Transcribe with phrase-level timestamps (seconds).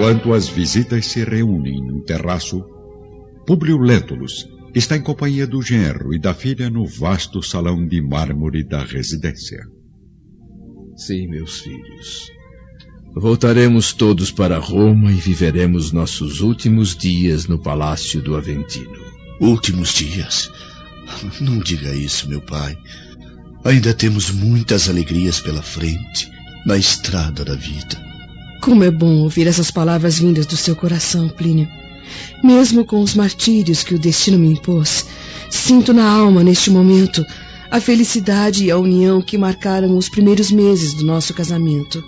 [0.00, 2.64] Enquanto as visitas se reúnem no terraço,
[3.46, 8.64] Públio Lentulus está em companhia do genro e da filha no vasto salão de mármore
[8.64, 9.60] da residência.
[10.96, 12.32] Sim, meus filhos.
[13.14, 19.04] Voltaremos todos para Roma e viveremos nossos últimos dias no palácio do Aventino.
[19.38, 20.50] Últimos dias?
[21.42, 22.74] Não diga isso, meu pai.
[23.62, 26.26] Ainda temos muitas alegrias pela frente,
[26.64, 28.09] na estrada da vida.
[28.60, 31.66] Como é bom ouvir essas palavras vindas do seu coração, Plínio.
[32.44, 35.06] Mesmo com os martírios que o destino me impôs,
[35.48, 37.24] sinto na alma, neste momento,
[37.70, 42.02] a felicidade e a união que marcaram os primeiros meses do nosso casamento.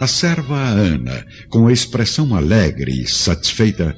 [0.00, 3.96] A serva Ana, com a expressão alegre e satisfeita,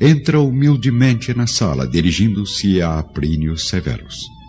[0.00, 4.39] entra humildemente na sala, dirigindo-se a Plínio Severus.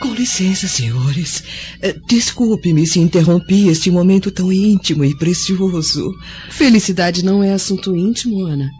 [0.00, 1.42] Com licença, senhores.
[1.80, 6.12] Eh, desculpe-me se interrompi este momento tão íntimo e precioso.
[6.50, 8.70] Felicidade não é assunto íntimo, Ana.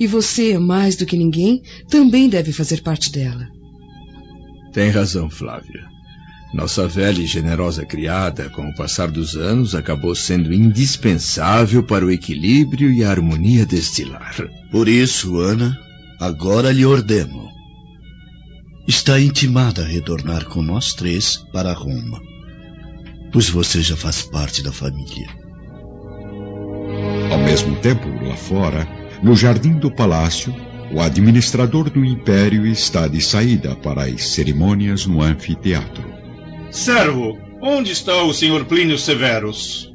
[0.00, 3.46] E você, mais do que ninguém, também deve fazer parte dela.
[4.72, 5.92] Tem razão, Flávia.
[6.54, 12.10] Nossa velha e generosa criada, com o passar dos anos, acabou sendo indispensável para o
[12.10, 14.34] equilíbrio e a harmonia deste lar.
[14.70, 15.76] Por isso, Ana,
[16.18, 17.61] agora lhe ordeno
[18.86, 22.20] está intimada a retornar com nós três para Roma,
[23.32, 25.28] pois você já faz parte da família.
[27.30, 28.86] Ao mesmo tempo, lá fora,
[29.22, 30.54] no jardim do palácio,
[30.92, 36.04] o administrador do império está de saída para as cerimônias no anfiteatro.
[36.70, 39.90] Servo, onde está o senhor Plínio Severus?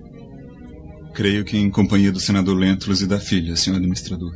[1.14, 4.32] Creio que em companhia do senador Lentulus e da filha, senhor administrador.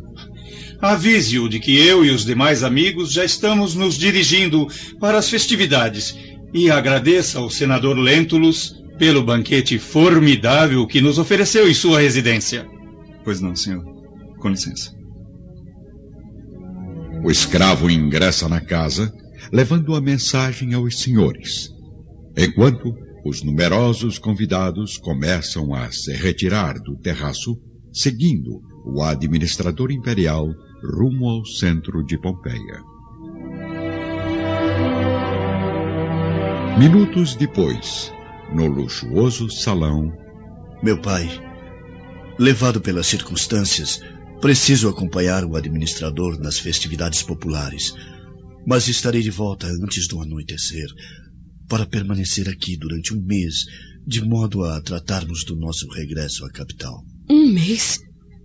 [0.81, 4.67] Avise-o de que eu e os demais amigos já estamos nos dirigindo
[4.99, 6.15] para as festividades
[6.53, 12.67] e agradeça ao senador Lentulus pelo banquete formidável que nos ofereceu em sua residência.
[13.23, 13.83] Pois não, senhor.
[14.39, 14.91] Com licença.
[17.23, 19.13] O escravo ingressa na casa,
[19.51, 21.69] levando a mensagem aos senhores,
[22.35, 27.55] enquanto os numerosos convidados começam a se retirar do terraço,
[27.93, 30.49] seguindo o administrador imperial
[30.83, 32.81] rumo ao centro de Pompeia.
[36.79, 38.11] Minutos depois,
[38.53, 40.11] no luxuoso salão.
[40.81, 41.29] Meu pai,
[42.39, 44.01] levado pelas circunstâncias,
[44.41, 47.93] preciso acompanhar o administrador nas festividades populares,
[48.65, 50.87] mas estarei de volta antes do anoitecer
[51.69, 53.65] para permanecer aqui durante um mês,
[54.05, 57.05] de modo a tratarmos do nosso regresso à capital.
[57.29, 57.99] Um mês?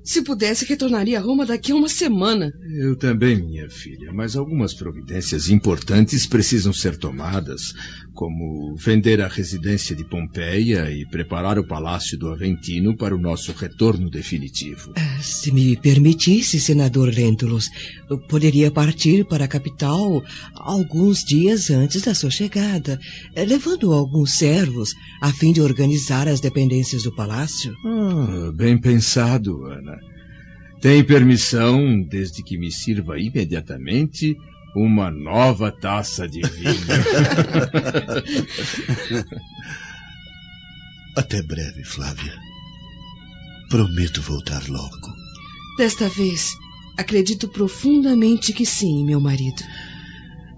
[0.06, 2.52] Se pudesse, retornaria a Roma daqui a uma semana.
[2.78, 7.74] Eu também, minha filha, mas algumas providências importantes precisam ser tomadas,
[8.14, 13.50] como vender a residência de Pompeia e preparar o palácio do Aventino para o nosso
[13.50, 14.92] retorno definitivo.
[14.94, 17.68] Ah, se me permitisse, senador Lentulus,
[18.08, 20.22] eu poderia partir para a capital
[20.54, 22.96] alguns dias antes da sua chegada,
[23.36, 27.74] levando alguns servos a fim de organizar as dependências do palácio.
[27.84, 29.95] Ah, bem pensado, Ana.
[30.86, 34.36] Tem permissão, desde que me sirva imediatamente
[34.76, 36.86] uma nova taça de vinho.
[41.16, 42.32] Até breve, Flávia.
[43.68, 45.12] Prometo voltar logo.
[45.76, 46.52] Desta vez,
[46.96, 49.64] acredito profundamente que sim, meu marido.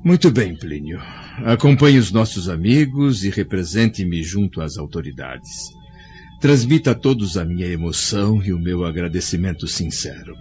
[0.05, 1.01] Muito bem, Plínio.
[1.47, 5.78] Acompanhe os nossos amigos e represente-me junto às autoridades.
[6.41, 10.35] Transmita a todos a minha emoção e o meu agradecimento sincero.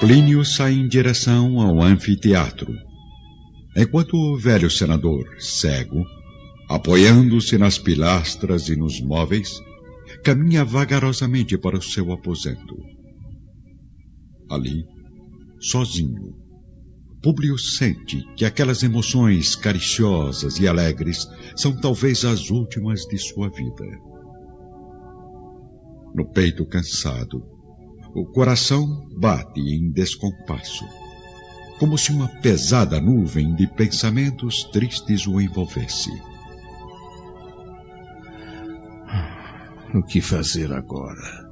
[0.00, 2.74] Plínio sai em direção ao anfiteatro,
[3.76, 6.04] enquanto o velho senador, cego,
[6.68, 9.60] apoiando-se nas pilastras e nos móveis,
[10.24, 12.76] caminha vagarosamente para o seu aposento.
[14.50, 14.84] Ali,
[15.60, 16.34] sozinho,
[17.26, 23.84] Públio sente que aquelas emoções cariciosas e alegres são talvez as últimas de sua vida.
[26.14, 27.42] No peito cansado,
[28.14, 30.84] o coração bate em descompasso,
[31.80, 36.12] como se uma pesada nuvem de pensamentos tristes o envolvesse.
[39.92, 41.45] O que fazer agora?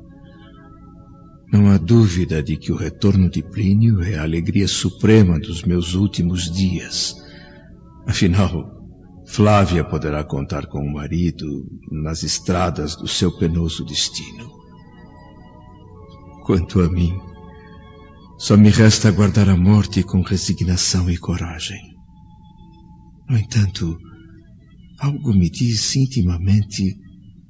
[1.52, 5.94] Não há dúvida de que o retorno de Plínio é a alegria suprema dos meus
[5.94, 7.14] últimos dias.
[8.06, 8.74] Afinal,
[9.26, 11.46] Flávia poderá contar com o marido
[11.90, 14.50] nas estradas do seu penoso destino.
[16.44, 17.12] Quanto a mim,
[18.38, 21.80] só me resta aguardar a morte com resignação e coragem.
[23.28, 23.96] No entanto,
[24.98, 26.96] algo me diz intimamente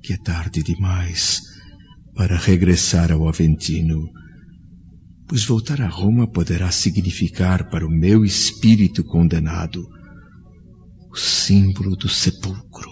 [0.02, 1.53] que é tarde demais
[2.14, 4.08] para regressar ao Aventino,
[5.26, 9.86] pois voltar a Roma poderá significar para o meu espírito condenado
[11.10, 12.90] o símbolo do sepulcro.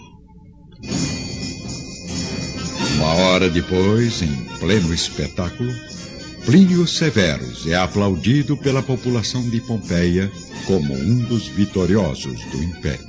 [2.95, 5.71] Uma hora depois, em pleno espetáculo,
[6.45, 10.29] Plínio Severus é aplaudido pela população de Pompeia
[10.65, 13.07] como um dos vitoriosos do Império.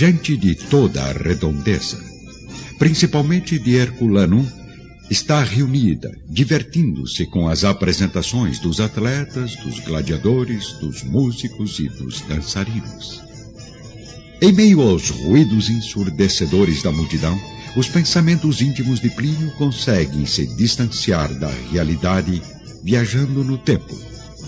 [0.00, 1.98] Gente de toda a redondeza,
[2.78, 4.46] principalmente de Herculanum,
[5.10, 13.20] está reunida, divertindo-se com as apresentações dos atletas, dos gladiadores, dos músicos e dos dançarinos.
[14.40, 17.36] Em meio aos ruídos ensurdecedores da multidão,
[17.76, 22.40] os pensamentos íntimos de Plínio conseguem se distanciar da realidade
[22.84, 23.98] viajando no tempo,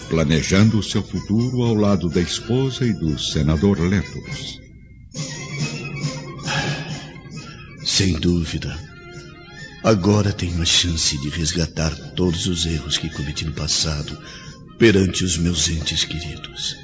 [0.08, 4.69] planejando o seu futuro ao lado da esposa e do senador Lentulus.
[7.96, 8.78] Sem dúvida,
[9.82, 14.16] Agora tenho a chance de resgatar todos os erros que cometi no passado
[14.78, 16.76] perante os meus entes queridos.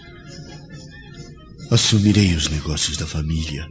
[1.71, 3.69] Assumirei os negócios da família,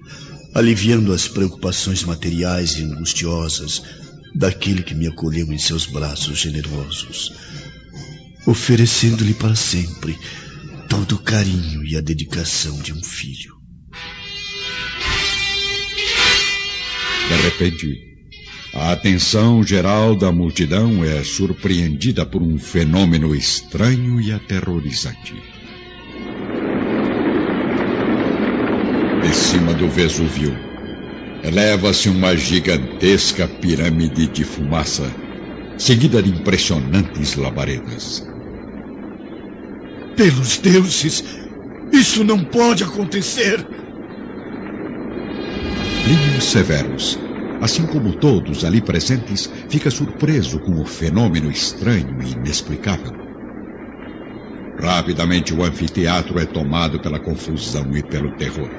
[0.53, 3.81] aliviando as preocupações materiais e angustiosas
[4.35, 7.33] daquele que me acolheu em seus braços generosos,
[8.45, 10.15] oferecendo-lhe para sempre
[10.87, 13.54] todo o carinho e a dedicação de um filho.
[17.35, 18.15] De repente,
[18.73, 25.33] a atenção geral da multidão é surpreendida por um fenômeno estranho e aterrorizante.
[29.21, 30.57] De cima do Vesúvio,
[31.43, 35.13] eleva-se uma gigantesca pirâmide de fumaça,
[35.77, 38.25] seguida de impressionantes labaredas.
[40.15, 41.21] Pelos deuses,
[41.91, 43.65] isso não pode acontecer!
[46.05, 47.24] Plínio Severus
[47.65, 53.11] assim como todos ali presentes, fica surpreso com o fenômeno estranho e inexplicável.
[54.79, 58.69] Rapidamente o anfiteatro é tomado pela confusão e pelo terror.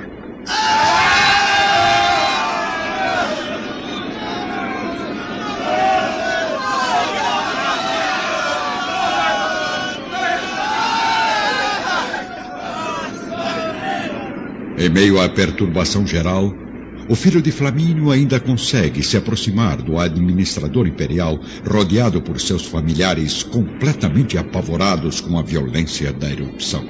[14.78, 16.65] Em meio à perturbação geral,
[17.08, 23.42] o filho de Flamínio ainda consegue se aproximar do administrador imperial, rodeado por seus familiares
[23.42, 26.84] completamente apavorados com a violência da erupção.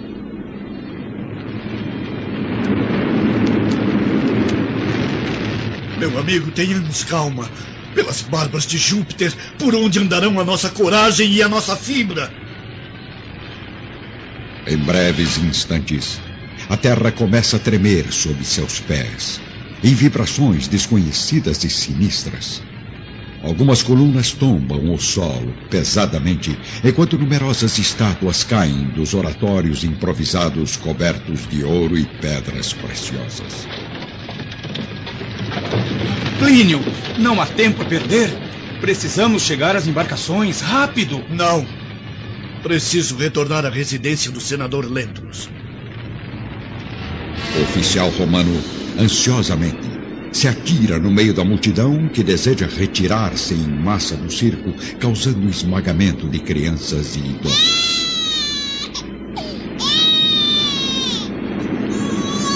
[5.99, 7.49] Meu amigo, tenhamos calma.
[7.95, 12.31] Pelas barbas de Júpiter, por onde andarão a nossa coragem e a nossa fibra?
[14.67, 16.21] Em breves instantes,
[16.69, 19.41] a terra começa a tremer sob seus pés
[19.87, 22.61] em vibrações desconhecidas e sinistras.
[23.41, 31.63] Algumas colunas tombam o solo pesadamente, enquanto numerosas estátuas caem dos oratórios improvisados cobertos de
[31.63, 33.69] ouro e pedras preciosas.
[36.41, 36.81] Plínio,
[37.21, 38.29] não há tempo a perder.
[38.81, 41.23] Precisamos chegar às embarcações rápido.
[41.31, 41.65] Não.
[42.61, 45.49] Preciso retornar à residência do senador Lentulus.
[47.59, 48.53] O oficial romano
[48.99, 49.97] ansiosamente,
[50.33, 56.29] se atira no meio da multidão que deseja retirar-se em massa do circo, causando esmagamento
[56.29, 58.07] de crianças e idosos.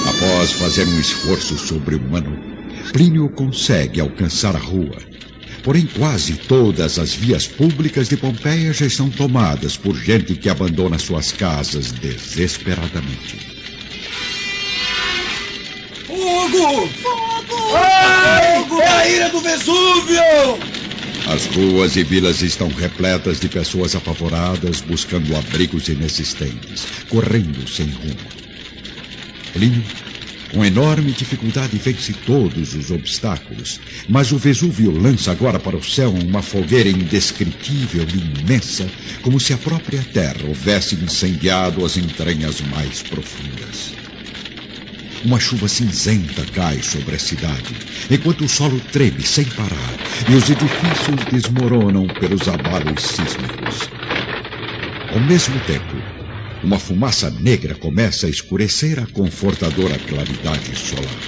[0.09, 2.39] Após fazer um esforço sobre-humano,
[2.93, 4.99] Plínio consegue alcançar a rua.
[5.63, 10.99] Porém, quase todas as vias públicas de Pompeia já estão tomadas por gente que abandona
[10.99, 13.61] suas casas desesperadamente.
[16.51, 16.89] Fogo!
[16.89, 17.77] Fogo!
[17.77, 18.83] Ai, Fogo!
[18.83, 20.21] É a ira do Vesúvio!
[21.29, 28.17] As ruas e vilas estão repletas de pessoas apavoradas, buscando abrigos inexistentes, correndo sem rumo.
[29.53, 29.85] Plínio,
[30.51, 33.79] com enorme dificuldade, vence todos os obstáculos,
[34.09, 38.91] mas o Vesúvio lança agora para o céu uma fogueira indescritível e imensa,
[39.23, 44.10] como se a própria terra houvesse incendiado as entranhas mais profundas.
[45.23, 47.77] Uma chuva cinzenta cai sobre a cidade,
[48.11, 53.91] enquanto o solo treme sem parar e os edifícios desmoronam pelos abalos sísmicos.
[55.11, 56.03] Ao mesmo tempo,
[56.63, 61.23] uma fumaça negra começa a escurecer a confortadora claridade solar.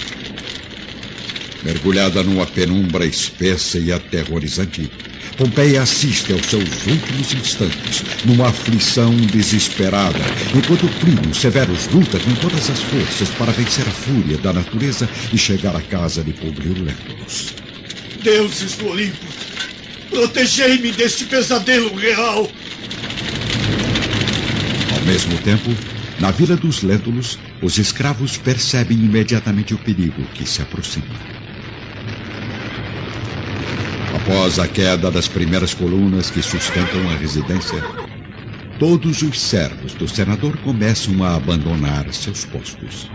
[1.63, 4.89] Mergulhada numa penumbra espessa e aterrorizante,
[5.37, 10.19] Pompeia assiste aos seus últimos instantes, numa aflição desesperada,
[10.55, 15.37] enquanto Plínio Severus luta com todas as forças para vencer a fúria da natureza e
[15.37, 17.55] chegar à casa de Publio Lentulus.
[18.21, 19.27] Deuses do Olimpo,
[20.09, 22.47] protegei-me deste pesadelo real.
[24.91, 25.69] Ao mesmo tempo,
[26.19, 31.42] na vila dos Lentulus, os escravos percebem imediatamente o perigo que se aproxima.
[34.13, 37.83] Após a queda das primeiras colunas que sustentam a residência,
[38.79, 43.11] todos os servos do senador começam a abandonar seus postos.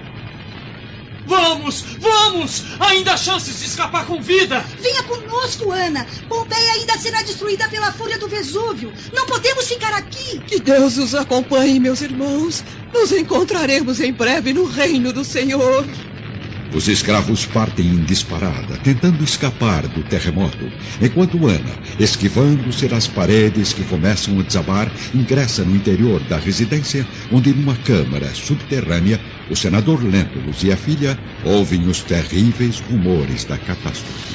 [1.25, 2.64] Vamos, vamos!
[2.81, 4.64] Ainda há chances de escapar com vida!
[4.83, 6.05] Venha conosco, Ana!
[6.28, 8.93] Pompeia ainda será destruída pela fúria do Vesúvio!
[9.12, 10.40] Não podemos ficar aqui!
[10.40, 12.64] Que Deus os acompanhe, meus irmãos!
[12.93, 15.87] Nos encontraremos em breve no reino do Senhor!
[16.75, 20.70] Os escravos partem em disparada, tentando escapar do terremoto,
[21.00, 27.54] enquanto Ana, esquivando-se das paredes que começam a desabar, ingressa no interior da residência, onde
[27.54, 29.18] numa câmara subterrânea,
[29.50, 34.34] o senador Lentulus e a filha ouvem os terríveis rumores da catástrofe.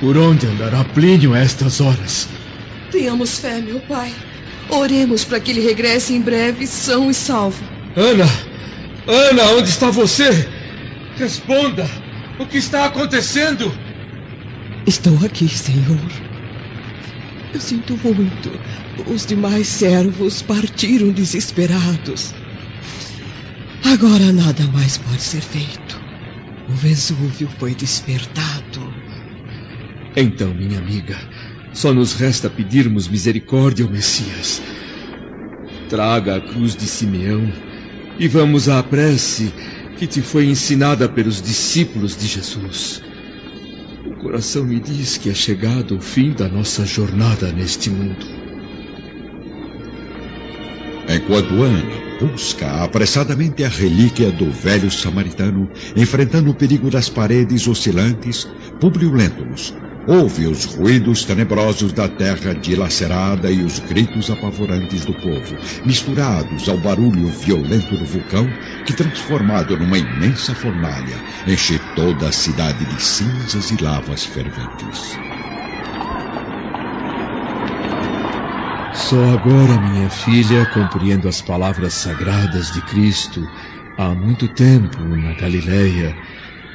[0.00, 2.26] Por onde andará Plínio a estas horas?
[2.90, 4.12] Tenhamos fé, meu pai.
[4.70, 7.62] Oremos para que ele regresse em breve, são e salvo.
[7.94, 8.26] Ana!
[9.06, 10.48] Ana, onde está você?
[11.16, 11.88] Responda!
[12.38, 13.72] O que está acontecendo?
[14.86, 16.10] Estou aqui, senhor.
[17.54, 18.52] Eu sinto muito.
[19.10, 22.34] Os demais servos partiram desesperados.
[23.84, 26.00] Agora nada mais pode ser feito.
[26.68, 28.92] O Vesúvio foi despertado.
[30.14, 31.16] Então, minha amiga,
[31.72, 34.60] só nos resta pedirmos misericórdia ao Messias.
[35.88, 37.50] Traga a cruz de Simeão
[38.18, 39.52] e vamos à prece
[39.96, 43.02] que te foi ensinada pelos discípulos de Jesus.
[44.04, 48.26] O coração me diz que é chegado o fim da nossa jornada neste mundo.
[51.08, 51.82] Enquanto Ana
[52.20, 58.46] busca apressadamente a relíquia do velho samaritano, enfrentando o perigo das paredes oscilantes,
[58.80, 65.56] Publio Lentulus ouve os ruídos tenebrosos da terra dilacerada e os gritos apavorantes do povo,
[65.84, 68.48] misturados ao barulho violento do vulcão
[68.84, 75.18] que, transformado numa imensa fornalha, enche toda a cidade de cinzas e lavas ferventes.
[78.92, 83.46] Só agora, minha filha, compreendo as palavras sagradas de Cristo
[83.98, 86.16] há muito tempo na Galileia,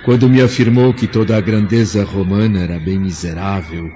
[0.04, 3.90] quando me afirmou que toda a grandeza romana era bem miserável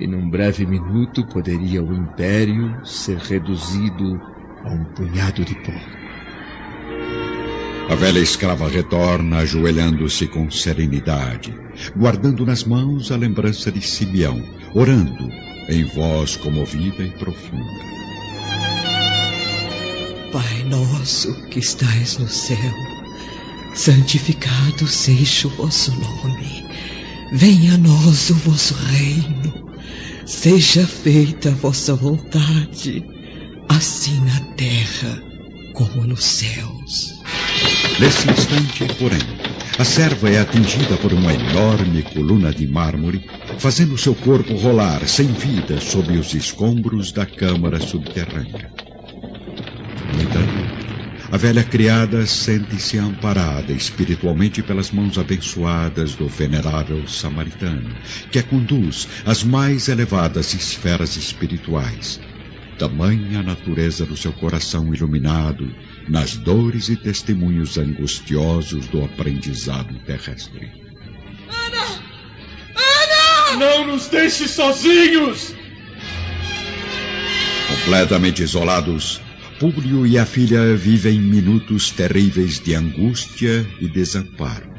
[0.00, 4.18] e num breve minuto poderia o império ser reduzido
[4.64, 5.72] a um punhado de pó.
[7.90, 11.54] A velha escrava retorna, ajoelhando-se com serenidade,
[11.94, 14.42] guardando nas mãos a lembrança de Simeão,
[14.74, 15.28] orando
[15.68, 17.84] em voz comovida e profunda.
[20.32, 22.56] Pai nosso que estais no céu,
[23.74, 26.64] santificado seja o vosso nome.
[27.32, 29.64] Venha a nós o vosso reino.
[30.24, 33.04] Seja feita a vossa vontade,
[33.68, 35.22] assim na terra
[35.74, 37.20] como nos céus.
[37.98, 39.20] Nesse instante, porém,
[39.76, 43.28] a serva é atingida por uma enorme coluna de mármore,
[43.58, 48.72] fazendo seu corpo rolar sem vida sobre os escombros da câmara subterrânea.
[50.14, 50.53] No entanto,
[51.34, 57.92] a velha criada sente-se amparada espiritualmente pelas mãos abençoadas do venerável samaritano,
[58.30, 62.20] que a conduz às mais elevadas esferas espirituais.
[62.78, 65.68] Tamanha a natureza do seu coração iluminado
[66.08, 70.70] nas dores e testemunhos angustiosos do aprendizado terrestre.
[71.48, 72.00] Ana!
[72.76, 73.58] Ana!
[73.58, 75.52] Não nos deixe sozinhos!
[77.66, 79.20] Completamente isolados,
[79.64, 84.70] Públio e a filha vivem minutos terríveis de angústia e desamparo.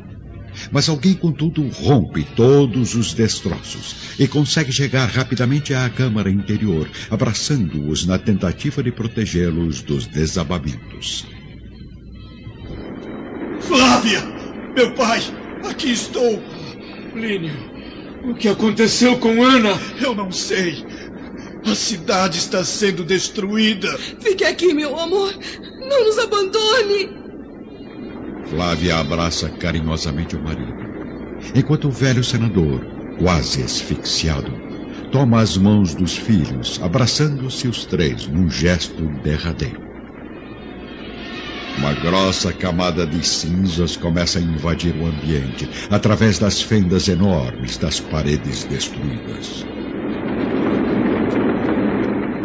[0.72, 8.06] Mas alguém, contudo, rompe todos os destroços e consegue chegar rapidamente à câmara interior, abraçando-os
[8.06, 11.26] na tentativa de protegê-los dos desabamentos.
[13.62, 14.22] Flávia!
[14.76, 15.20] Meu pai!
[15.68, 16.40] Aqui estou!
[17.12, 17.56] Plínio,
[18.24, 19.72] o que aconteceu com Ana?
[20.00, 20.86] Eu não sei.
[21.66, 23.88] A cidade está sendo destruída.
[24.20, 25.34] Fique aqui, meu amor.
[25.90, 27.10] Não nos abandone.
[28.46, 30.88] Flávia abraça carinhosamente o marido,
[31.56, 32.80] enquanto o velho senador,
[33.18, 34.54] quase asfixiado,
[35.12, 39.84] toma as mãos dos filhos, abraçando-se os três num gesto derradeiro.
[41.80, 48.00] Uma grossa camada de cinzas começa a invadir o ambiente através das fendas enormes das
[48.00, 49.66] paredes destruídas.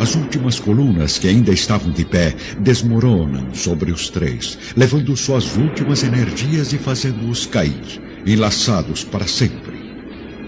[0.00, 6.02] As últimas colunas que ainda estavam de pé desmoronam sobre os três, levando suas últimas
[6.02, 9.78] energias e fazendo-os cair, enlaçados para sempre,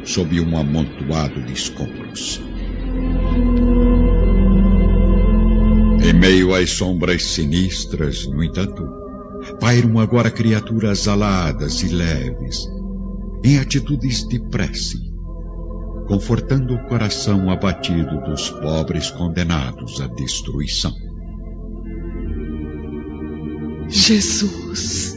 [0.06, 2.40] sob um amontoado de escombros.
[6.02, 8.88] Em meio às sombras sinistras, no entanto,
[9.60, 12.66] pairam agora criaturas aladas e leves,
[13.44, 15.11] em atitudes de prece
[16.06, 20.92] confortando o coração abatido dos pobres condenados à destruição.
[23.88, 25.16] Jesus,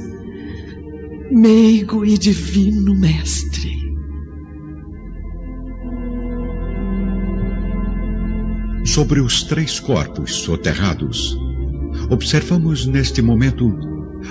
[1.31, 3.85] meigo e divino Mestre.
[8.85, 11.37] Sobre os três corpos soterrados,
[12.09, 13.75] observamos neste momento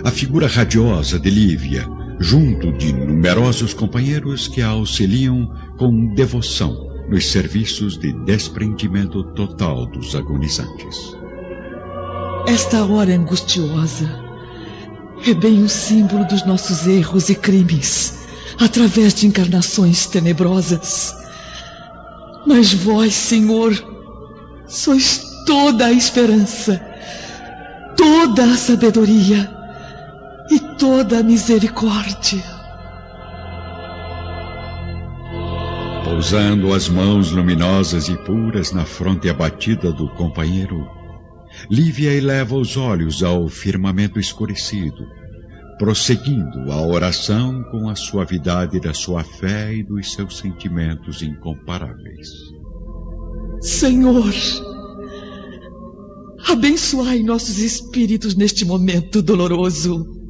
[0.04, 1.86] a figura radiosa de Lívia,
[2.18, 10.14] junto de numerosos companheiros que a auxiliam com devoção nos serviços de desprendimento total dos
[10.14, 11.16] agonizantes.
[12.46, 14.22] Esta hora angustiosa
[15.26, 18.26] é bem o símbolo dos nossos erros e crimes,
[18.58, 21.14] através de encarnações tenebrosas.
[22.46, 23.72] Mas vós, Senhor,
[24.66, 26.80] sois toda a esperança,
[27.96, 29.63] toda a sabedoria
[30.78, 32.42] toda a misericórdia.
[36.04, 40.86] Pousando as mãos luminosas e puras na fronte abatida do companheiro,
[41.70, 45.06] Lívia eleva os olhos ao firmamento escurecido,
[45.78, 52.28] prosseguindo a oração com a suavidade da sua fé e dos seus sentimentos incomparáveis.
[53.60, 54.32] Senhor,
[56.46, 60.23] abençoai nossos espíritos neste momento doloroso.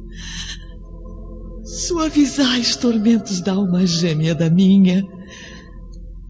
[1.63, 5.03] Suavizai os tormentos da alma gêmea da minha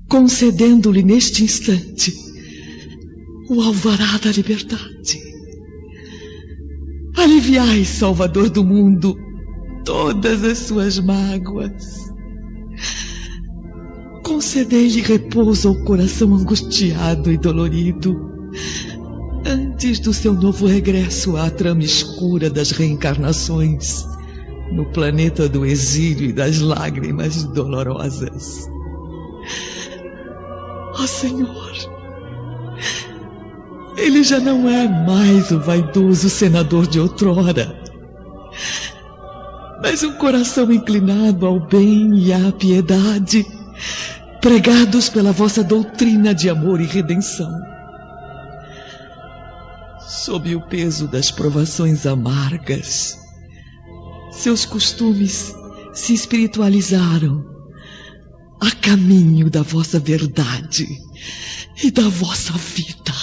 [0.08, 2.14] concedendo-lhe neste instante
[3.50, 5.20] o alvará da liberdade.
[7.16, 9.16] Aliviai, Salvador do mundo,
[9.84, 12.12] todas as suas mágoas.
[14.24, 18.35] Concedei-lhe repouso ao coração angustiado e dolorido,
[19.86, 24.04] antes do seu novo regresso à trama escura das reencarnações,
[24.72, 28.68] no planeta do exílio e das lágrimas dolorosas.
[30.92, 31.72] Ó oh, Senhor,
[33.96, 37.80] ele já não é mais o vaidoso senador de outrora,
[39.84, 43.46] mas um coração inclinado ao bem e à piedade,
[44.42, 47.75] pregados pela vossa doutrina de amor e redenção.
[50.08, 53.18] Sob o peso das provações amargas,
[54.32, 55.54] seus costumes
[55.94, 57.44] se espiritualizaram
[58.62, 60.88] a caminho da vossa verdade
[61.84, 63.14] e da vossa vida.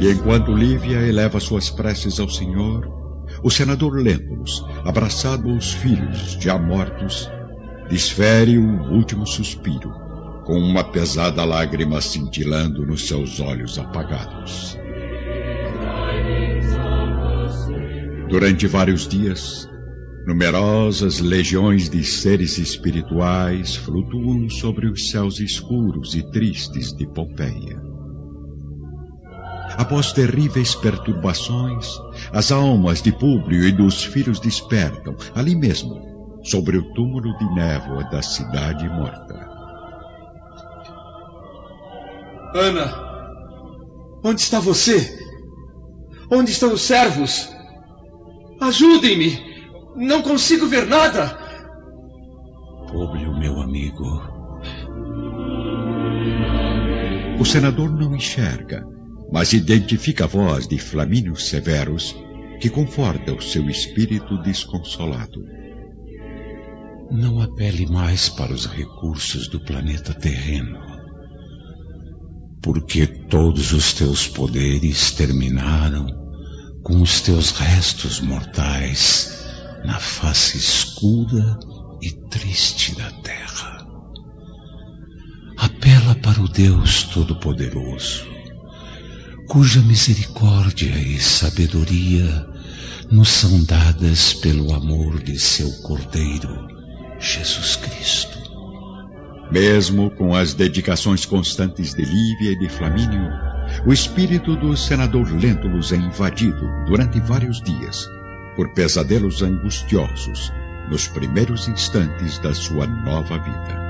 [0.00, 2.88] E enquanto Lívia eleva suas preces ao Senhor,
[3.42, 7.30] o senador Lentulus, abraçado aos filhos já mortos,
[7.88, 10.07] desfere o último suspiro,
[10.48, 14.78] com uma pesada lágrima cintilando nos seus olhos apagados.
[18.30, 19.68] Durante vários dias,
[20.26, 27.78] Numerosas legiões de seres espirituais flutuam sobre os céus escuros e tristes de Pompeia.
[29.76, 31.90] Após terríveis perturbações,
[32.32, 38.04] as almas de Públio e dos filhos despertam, ali mesmo, sobre o túmulo de névoa
[38.04, 39.47] da cidade morta.
[42.54, 42.92] Ana,
[44.24, 45.18] onde está você?
[46.30, 47.48] Onde estão os servos?
[48.60, 49.48] Ajudem-me!
[49.96, 51.36] Não consigo ver nada.
[52.90, 54.22] Públio, meu amigo.
[57.38, 58.86] O senador não enxerga,
[59.32, 62.14] mas identifica a voz de Flamínio Severus,
[62.60, 65.44] que conforta o seu espírito desconsolado.
[67.10, 70.78] Não apele mais para os recursos do planeta terreno,
[72.62, 76.06] porque todos os teus poderes terminaram
[76.82, 79.38] com os teus restos mortais
[79.84, 81.58] na face escura
[82.02, 83.86] e triste da terra.
[85.56, 88.26] Apela para o Deus Todo-Poderoso,
[89.48, 92.46] cuja misericórdia e sabedoria
[93.10, 96.68] nos são dadas pelo amor de seu Cordeiro,
[97.18, 98.47] Jesus Cristo.
[99.50, 103.30] Mesmo com as dedicações constantes de Lívia e de Flamínio,
[103.86, 108.06] o espírito do senador Lentulus é invadido durante vários dias
[108.56, 110.52] por pesadelos angustiosos
[110.90, 113.88] nos primeiros instantes da sua nova vida.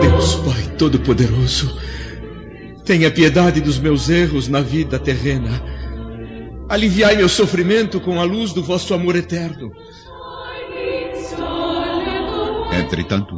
[0.00, 1.76] Deus Pai Todo-Poderoso,
[2.84, 5.62] tenha piedade dos meus erros na vida terrena.
[6.68, 9.72] Aliviai meu sofrimento com a luz do vosso amor eterno.
[12.78, 13.34] Entretanto,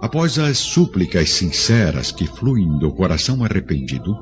[0.00, 4.16] após as súplicas sinceras que fluem do coração arrependido,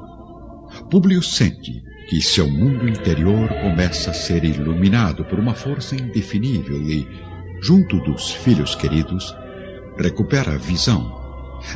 [0.90, 7.06] Públio sente que seu mundo interior começa a ser iluminado por uma força indefinível e,
[7.60, 9.34] junto dos filhos queridos,
[9.98, 11.12] recupera a visão,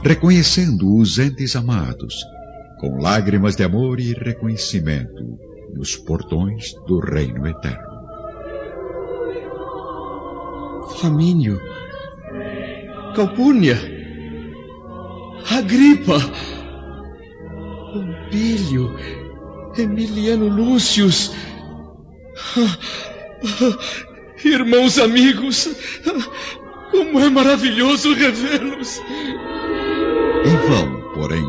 [0.03, 2.15] reconhecendo os entes amados,
[2.81, 5.39] com lágrimas de amor e reconhecimento
[5.75, 7.93] nos portões do reino eterno.
[10.99, 11.61] Flamínio,
[13.15, 13.79] Calpurnia,
[15.51, 16.19] Agripa,
[17.93, 18.97] Pompílio,
[19.77, 21.33] Emiliano Lúcius,
[24.45, 25.69] irmãos amigos,
[26.91, 29.01] como é maravilhoso revê-los!
[30.45, 31.45] Em vão, porém,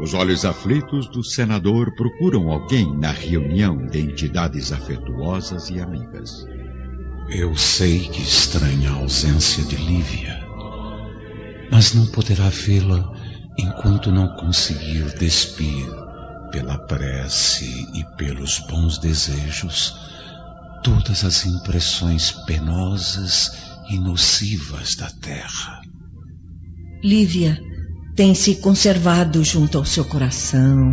[0.00, 6.46] os olhos aflitos do senador procuram alguém na reunião de entidades afetuosas e amigas.
[7.28, 10.39] Eu sei que estranha a ausência de Lívia,
[11.70, 13.12] mas não poderá vê-la
[13.58, 15.86] enquanto não conseguir despir,
[16.50, 19.94] pela prece e pelos bons desejos,
[20.82, 23.52] todas as impressões penosas
[23.88, 25.80] e nocivas da terra.
[27.02, 27.60] Lívia
[28.16, 30.92] tem se conservado junto ao seu coração,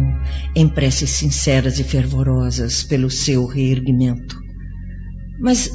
[0.55, 4.37] em preces sinceras e fervorosas pelo seu reerguimento.
[5.39, 5.69] Mas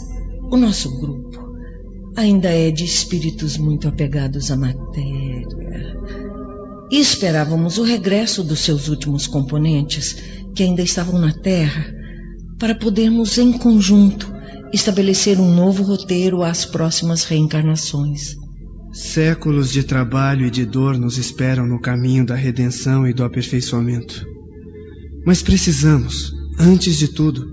[0.51, 1.32] o nosso grupo
[2.17, 5.47] ainda é de espíritos muito apegados à matéria.
[6.91, 10.17] E esperávamos o regresso dos seus últimos componentes,
[10.55, 11.87] que ainda estavam na Terra,
[12.59, 14.33] para podermos, em conjunto,
[14.73, 18.37] estabelecer um novo roteiro às próximas reencarnações.
[18.93, 24.27] Séculos de trabalho e de dor nos esperam no caminho da redenção e do aperfeiçoamento.
[25.25, 27.47] Mas precisamos, antes de tudo,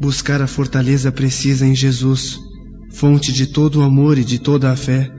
[0.00, 2.40] buscar a fortaleza precisa em Jesus,
[2.94, 5.10] fonte de todo o amor e de toda a fé,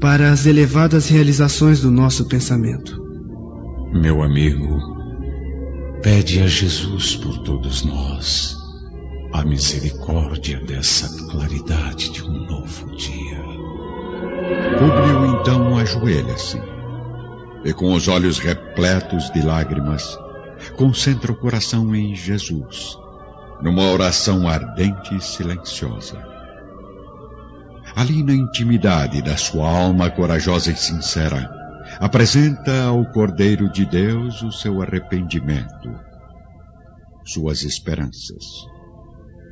[0.00, 2.98] para as elevadas realizações do nosso pensamento.
[3.92, 4.80] Meu amigo,
[6.02, 8.56] pede a Jesus por todos nós
[9.32, 13.42] a misericórdia dessa claridade de um novo dia.
[14.78, 16.60] Públio então ajoelha-se
[17.64, 20.18] e, com os olhos repletos de lágrimas,
[20.76, 22.96] concentra o coração em Jesus,
[23.60, 26.33] numa oração ardente e silenciosa.
[27.96, 31.50] Ali na intimidade da sua alma corajosa e sincera,
[32.00, 35.90] apresenta ao Cordeiro de Deus o seu arrependimento,
[37.24, 38.74] suas esperanças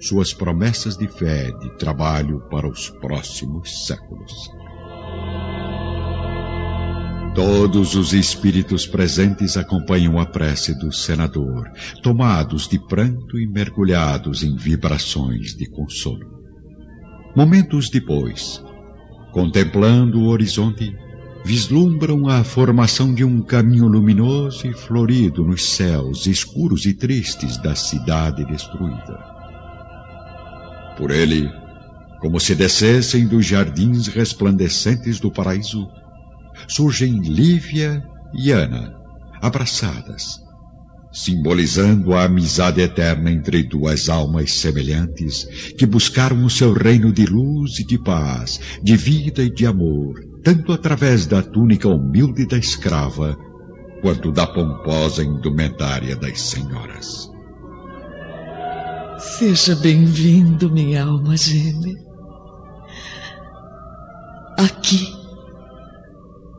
[0.03, 4.51] suas promessas de fé e de trabalho para os próximos séculos.
[7.35, 11.71] Todos os espíritos presentes acompanham a prece do senador,
[12.03, 16.42] tomados de pranto e mergulhados em vibrações de consolo.
[17.35, 18.63] Momentos depois,
[19.33, 20.95] contemplando o horizonte,
[21.45, 27.75] vislumbram a formação de um caminho luminoso e florido nos céus escuros e tristes da
[27.75, 29.19] cidade destruída.
[30.99, 31.51] Por ele,
[32.21, 35.89] como se descessem dos jardins resplandecentes do paraíso,
[36.69, 38.95] surgem Lívia e Ana,
[39.41, 40.39] abraçadas,
[41.13, 45.45] simbolizando a amizade eterna entre duas almas semelhantes
[45.77, 50.15] que buscaram o seu reino de luz e de paz, de vida e de amor,
[50.43, 53.37] tanto através da túnica humilde da escrava,
[54.01, 57.31] quanto da pomposa indumentária das senhoras.
[59.39, 61.97] Seja bem-vindo, minha alma gêmea.
[64.59, 65.07] Aqui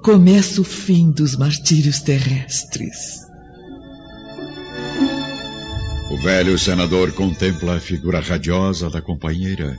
[0.02, 3.33] começa o fim dos martírios terrestres.
[6.12, 9.78] O velho senador contempla a figura radiosa da companheira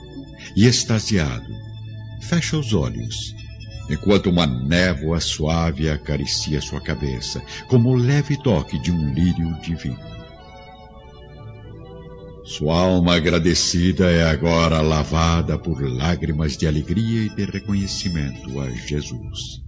[0.57, 1.53] e, extasiado,
[2.23, 3.35] fecha os olhos,
[3.91, 10.15] enquanto uma névoa suave acaricia sua cabeça, como o leve toque de um lírio divino.
[12.45, 19.63] Sua alma agradecida é agora lavada por lágrimas de alegria e de reconhecimento a Jesus.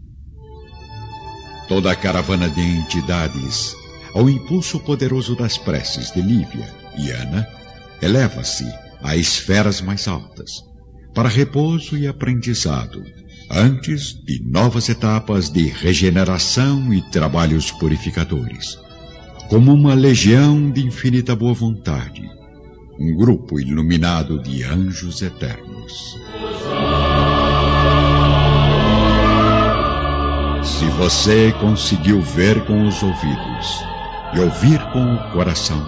[1.68, 3.74] Toda a caravana de entidades,
[4.16, 7.46] ao impulso poderoso das preces de Lívia e Ana,
[8.00, 8.66] eleva-se
[9.02, 10.64] a esferas mais altas,
[11.14, 13.04] para repouso e aprendizado,
[13.50, 18.78] antes de novas etapas de regeneração e trabalhos purificadores,
[19.50, 22.26] como uma legião de infinita boa vontade
[22.98, 26.16] um grupo iluminado de anjos eternos.
[30.64, 33.95] Se você conseguiu ver com os ouvidos
[34.34, 35.82] e ouvir com o coração,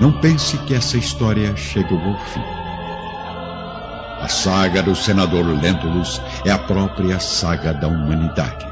[0.00, 2.44] não pense que essa história chegou ao fim.
[4.20, 8.66] A saga do senador Lentulus é a própria saga da humanidade.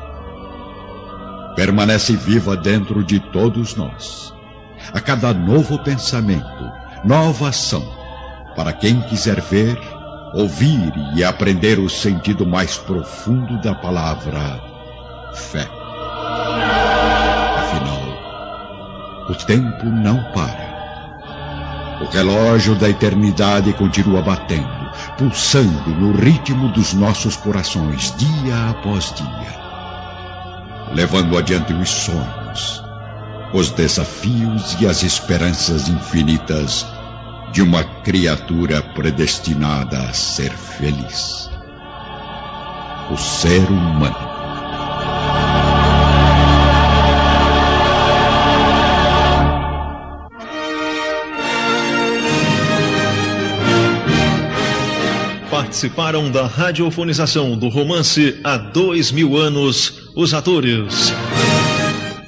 [1.55, 4.35] Permanece viva dentro de todos nós.
[4.93, 6.71] A cada novo pensamento,
[7.05, 7.83] nova ação,
[8.55, 9.79] para quem quiser ver,
[10.35, 14.61] ouvir e aprender o sentido mais profundo da palavra
[15.35, 15.76] fé.
[19.29, 20.77] O tempo não para.
[22.01, 30.95] O relógio da eternidade continua batendo, pulsando no ritmo dos nossos corações, dia após dia,
[30.95, 32.83] levando adiante os sonhos,
[33.53, 36.87] os desafios e as esperanças infinitas
[37.53, 41.49] de uma criatura predestinada a ser feliz.
[43.11, 44.26] O ser humano.
[55.77, 61.13] Participaram da radiofonização do romance há dois mil anos os atores.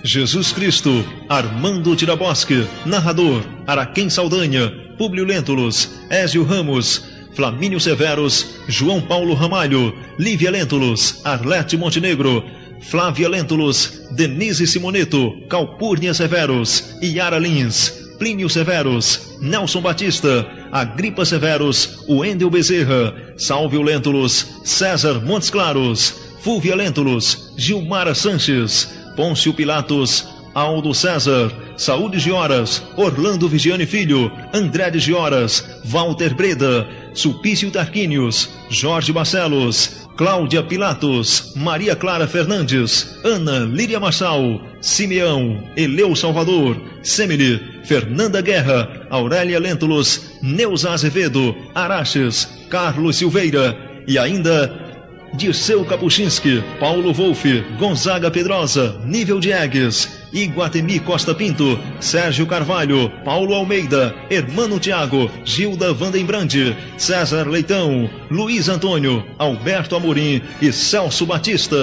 [0.05, 9.33] Jesus Cristo, Armando Tirabosque, narrador, Araquém Saldanha, Públio Lentulus, Ézio Ramos, Flamínio Severos, João Paulo
[9.33, 12.45] Ramalho, Lívia Lentulus, Arlete Montenegro,
[12.83, 22.51] Flávia Lentulus, Denise Simoneto, Calpurnia Severos, Yara Lins, Plínio Severos, Nelson Batista, Agripa Severos, Wendel
[22.51, 32.19] Bezerra, Salvio Lentulus, César Montes Claros, Fúvia Lentulus, Gilmara Sanches, Pôncio Pilatos, Aldo César, Saúde
[32.19, 41.53] Gioras, Orlando Vigiane Filho, André de Gioras, Walter Breda, Sulpício Tarquínios, Jorge Barcelos, Cláudia Pilatos,
[41.55, 50.93] Maria Clara Fernandes, Ana Líria Marçal, Simeão, Eleu Salvador, Semile, Fernanda Guerra, Aurélia Lentulus, Neuza
[50.93, 54.89] Azevedo, Araches, Carlos Silveira e ainda
[55.35, 57.45] Dirceu Kapuchinski, Paulo Wolff,
[57.79, 66.77] Gonzaga Pedrosa, Nível Diegues, Iguatemi Costa Pinto, Sérgio Carvalho, Paulo Almeida, Hermano Tiago, Gilda Vandenbrande,
[66.97, 71.77] César Leitão, Luiz Antônio, Alberto Amorim e Celso Batista.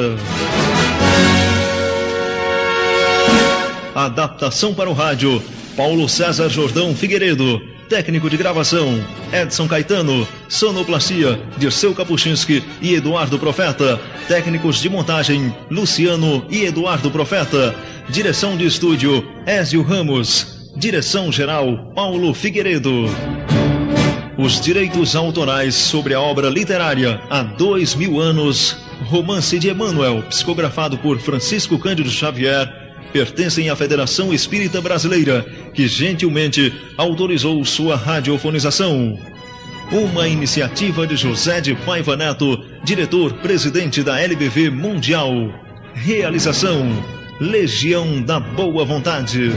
[3.95, 5.41] Adaptação para o rádio,
[5.77, 7.61] Paulo César Jordão Figueiredo.
[7.87, 10.27] Técnico de gravação, Edson Caetano.
[10.49, 13.97] Sonoplastia, Dirceu Kapuchinski e Eduardo Profeta.
[14.27, 17.73] Técnicos de montagem, Luciano e Eduardo Profeta.
[18.09, 20.69] Direção de estúdio, Ézio Ramos.
[20.75, 23.05] Direção geral, Paulo Figueiredo.
[24.37, 28.75] Os direitos autorais sobre a obra literária há dois mil anos.
[29.05, 32.84] Romance de Emmanuel, psicografado por Francisco Cândido Xavier
[33.15, 39.17] pertencem à Federação Espírita Brasileira, que gentilmente autorizou sua radiofonização.
[39.89, 45.31] Uma iniciativa de José de Paiva Neto, diretor-presidente da LBV Mundial.
[45.93, 46.85] Realização:
[47.39, 49.49] Legião da Boa Vontade.